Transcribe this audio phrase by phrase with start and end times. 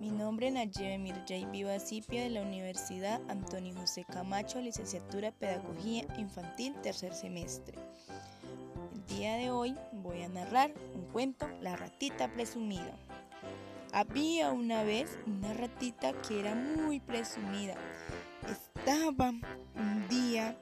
[0.00, 6.06] Mi nombre es Nayebe Mirjay Viva Cipia de la Universidad Antonio José Camacho, licenciatura Pedagogía
[6.16, 7.78] Infantil, tercer semestre.
[8.94, 12.96] El día de hoy voy a narrar un cuento, La ratita presumida.
[13.92, 17.74] Había una vez una ratita que era muy presumida.
[18.50, 20.58] Estaba un día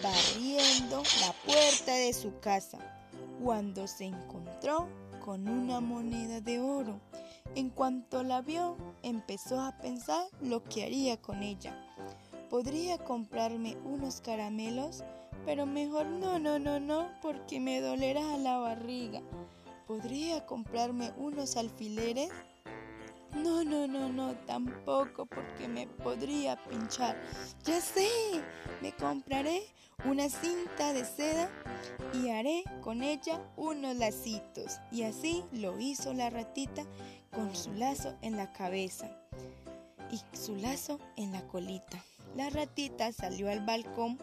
[0.00, 2.78] barriendo la puerta de su casa
[3.42, 4.86] cuando se encontró
[5.24, 7.00] con una moneda de oro.
[7.56, 11.76] En cuanto la vio, empezó a pensar lo que haría con ella.
[12.48, 15.02] Podría comprarme unos caramelos,
[15.44, 19.20] pero mejor no, no, no, no, porque me dolerá la barriga.
[19.86, 22.30] ¿Podría comprarme unos alfileres?
[23.34, 27.16] No, no, no, no, tampoco, porque me podría pinchar.
[27.64, 28.08] Ya sé,
[28.82, 29.62] me compraré
[30.04, 31.48] una cinta de seda
[32.12, 34.78] y haré con ella unos lacitos.
[34.90, 36.82] Y así lo hizo la ratita
[37.30, 39.10] con su lazo en la cabeza
[40.10, 42.02] y su lazo en la colita.
[42.36, 44.18] La ratita salió al balcón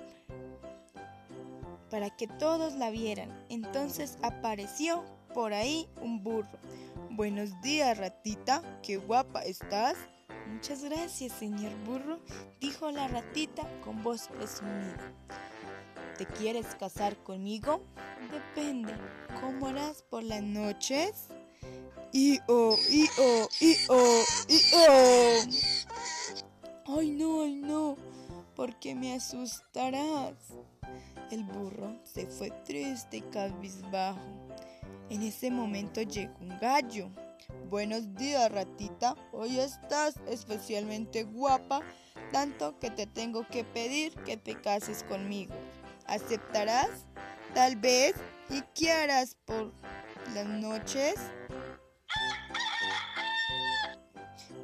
[1.89, 3.45] para que todos la vieran.
[3.49, 5.03] Entonces apareció
[5.37, 6.57] por ahí un burro.
[7.11, 9.95] Buenos días, ratita, qué guapa estás.
[10.51, 12.19] Muchas gracias, señor burro,
[12.59, 15.13] dijo la ratita con voz presumida.
[16.17, 17.83] ¿Te quieres casar conmigo?
[18.31, 18.95] Depende.
[19.39, 21.27] ¿Cómo harás por las noches?
[22.11, 25.37] Y oh, y oh, y oh, y oh.
[26.97, 27.95] Ay, no, ay, no,
[28.55, 30.33] porque me asustarás.
[31.29, 34.19] El burro se fue triste y cabizbajo.
[35.09, 37.09] En ese momento llegó un gallo.
[37.69, 39.15] Buenos días, ratita.
[39.31, 41.81] Hoy estás especialmente guapa,
[42.31, 45.53] tanto que te tengo que pedir que te cases conmigo.
[46.05, 46.89] ¿Aceptarás?
[47.53, 48.15] Tal vez.
[48.49, 49.73] ¿Y qué harás por
[50.33, 51.15] las noches?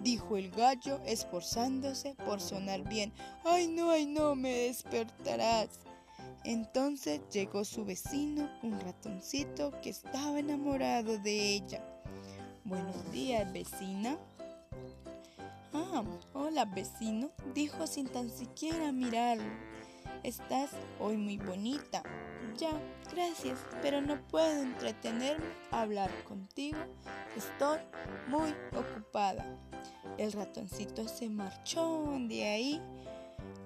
[0.01, 3.13] Dijo el gallo, esforzándose por sonar bien.
[3.45, 5.79] Ay, no, ay, no, me despertarás.
[6.43, 11.83] Entonces llegó su vecino, un ratoncito que estaba enamorado de ella.
[12.65, 14.17] Buenos días, vecina.
[15.73, 16.03] Ah,
[16.33, 19.43] hola, vecino, dijo sin tan siquiera mirarlo.
[20.23, 20.69] Estás
[20.99, 22.03] hoy muy bonita.
[22.57, 22.71] Ya,
[23.11, 26.77] gracias, pero no puedo entretenerme a hablar contigo.
[27.35, 27.79] Estoy
[28.27, 29.45] muy ocupada.
[30.17, 32.81] El ratoncito se marchó de ahí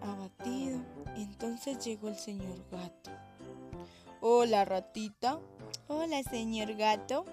[0.07, 0.79] abatido.
[1.15, 3.11] Entonces llegó el señor gato.
[4.21, 5.39] Hola, ratita.
[5.87, 7.25] Hola, señor gato.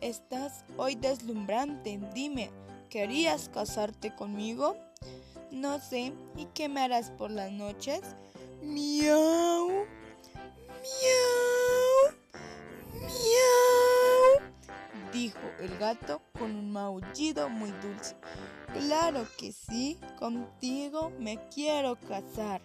[0.00, 2.00] Estás hoy deslumbrante.
[2.14, 2.50] Dime,
[2.90, 4.76] ¿querías casarte conmigo?
[5.50, 6.12] No sé.
[6.36, 8.00] ¿Y qué me harás por las noches?
[8.62, 9.05] Miau.
[17.48, 18.14] Muy dulce.
[18.74, 22.60] Claro que sí, contigo me quiero casar.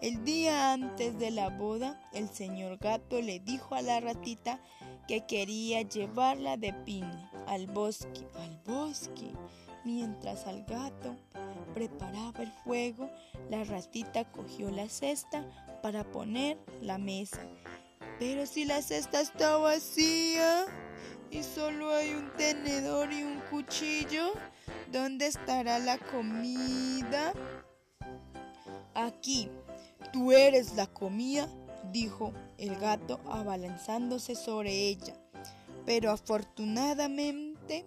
[0.00, 4.58] El día antes de la boda, el señor gato le dijo a la ratita
[5.06, 9.30] que quería llevarla de pine al bosque, al bosque.
[9.84, 11.14] Mientras al gato
[11.72, 13.08] preparaba el fuego,
[13.48, 15.44] la ratita cogió la cesta
[15.82, 17.38] para poner la mesa.
[18.24, 20.66] Pero si la cesta está vacía
[21.32, 24.34] y solo hay un tenedor y un cuchillo,
[24.92, 27.32] ¿dónde estará la comida?
[28.94, 29.50] Aquí,
[30.12, 31.48] tú eres la comida,
[31.90, 35.16] dijo el gato abalanzándose sobre ella.
[35.84, 37.84] Pero afortunadamente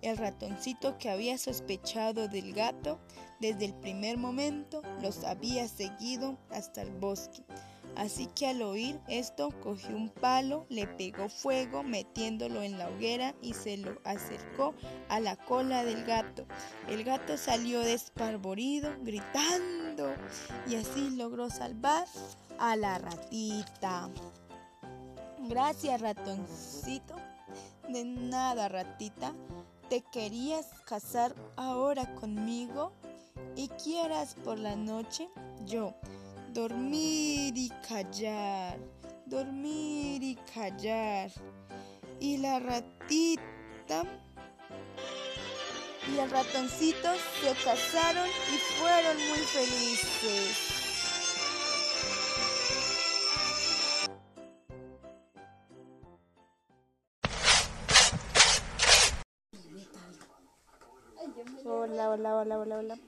[0.00, 2.98] el ratoncito que había sospechado del gato
[3.38, 7.44] desde el primer momento los había seguido hasta el bosque.
[7.96, 13.34] Así que al oír esto cogió un palo, le pegó fuego metiéndolo en la hoguera
[13.40, 14.74] y se lo acercó
[15.08, 16.46] a la cola del gato.
[16.88, 20.12] El gato salió desparborido, gritando,
[20.68, 22.06] y así logró salvar
[22.58, 24.10] a la ratita.
[25.48, 27.14] Gracias, ratoncito.
[27.88, 29.32] De nada, ratita.
[29.88, 32.92] ¿Te querías casar ahora conmigo?
[33.54, 35.28] ¿Y quieras por la noche?
[35.66, 35.94] Yo,
[36.54, 38.78] dormir y callar,
[39.26, 41.30] dormir y callar.
[42.20, 44.04] Y la ratita
[46.06, 47.08] y el ratoncito
[47.40, 50.80] se casaron y fueron muy felices.
[61.66, 62.98] Hola, hola, hola, hola, hola.